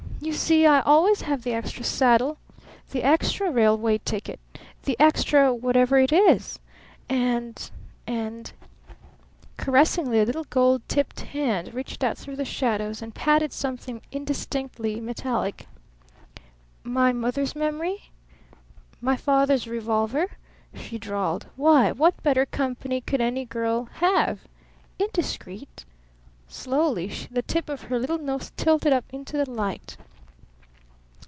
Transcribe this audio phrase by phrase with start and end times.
[0.23, 2.37] "You see I always have the extra saddle,
[2.91, 4.39] the extra railway ticket,
[4.83, 6.59] the extra what ever it is.
[7.09, 7.69] And
[8.05, 8.53] and"
[9.57, 15.01] Caressingly a little gold tipped hand reached out through the shadows and patted something indistinctly
[15.01, 15.65] metallic.
[16.83, 18.11] "My mother's memory?
[19.01, 20.33] My father's revolver?"
[20.75, 21.47] she drawled.
[21.55, 24.41] "Why, what better company could any girl have?
[24.99, 25.83] Indiscreet?"
[26.47, 29.97] Slowly the tip of her little nose tilted up into the light.